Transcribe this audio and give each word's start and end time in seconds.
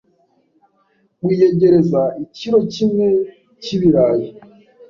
wiyegereza 1.23 2.01
ikiro 2.23 2.59
kimwe 2.73 3.07
k’ibirayi, 3.61 4.27